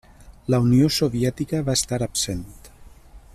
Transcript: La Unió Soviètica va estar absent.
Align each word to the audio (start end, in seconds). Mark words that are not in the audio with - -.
La 0.53 0.59
Unió 0.63 0.87
Soviètica 0.95 1.61
va 1.67 1.77
estar 1.81 2.01
absent. 2.07 2.45